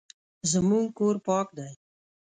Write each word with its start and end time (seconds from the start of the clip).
زموږ 0.51 0.85
کور 0.97 1.15
پاک 1.27 1.47
دی 1.57 1.71